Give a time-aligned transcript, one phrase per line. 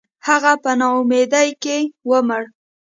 [0.27, 1.77] •هغه په ناامیدۍ کې
[2.09, 2.43] ومړ.